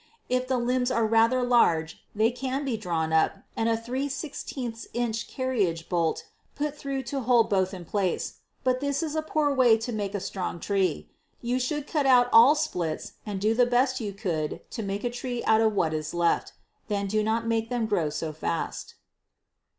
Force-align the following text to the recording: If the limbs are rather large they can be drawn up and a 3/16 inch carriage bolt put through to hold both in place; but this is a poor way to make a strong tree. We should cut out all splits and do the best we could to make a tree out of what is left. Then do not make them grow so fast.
If 0.29 0.47
the 0.47 0.57
limbs 0.57 0.89
are 0.89 1.05
rather 1.05 1.43
large 1.43 2.03
they 2.15 2.31
can 2.31 2.65
be 2.65 2.75
drawn 2.75 3.13
up 3.13 3.43
and 3.55 3.69
a 3.69 3.77
3/16 3.77 4.87
inch 4.95 5.27
carriage 5.27 5.89
bolt 5.89 6.23
put 6.55 6.75
through 6.75 7.03
to 7.03 7.19
hold 7.19 7.51
both 7.51 7.71
in 7.71 7.85
place; 7.85 8.39
but 8.63 8.79
this 8.79 9.03
is 9.03 9.15
a 9.15 9.21
poor 9.21 9.53
way 9.53 9.77
to 9.77 9.91
make 9.91 10.15
a 10.15 10.19
strong 10.19 10.59
tree. 10.59 11.11
We 11.43 11.59
should 11.59 11.85
cut 11.85 12.07
out 12.07 12.29
all 12.33 12.55
splits 12.55 13.11
and 13.27 13.39
do 13.39 13.53
the 13.53 13.67
best 13.67 13.99
we 13.99 14.11
could 14.11 14.61
to 14.71 14.81
make 14.81 15.03
a 15.03 15.11
tree 15.11 15.43
out 15.43 15.61
of 15.61 15.73
what 15.75 15.93
is 15.93 16.15
left. 16.15 16.53
Then 16.87 17.05
do 17.05 17.21
not 17.23 17.45
make 17.45 17.69
them 17.69 17.85
grow 17.85 18.09
so 18.09 18.33
fast. 18.33 18.95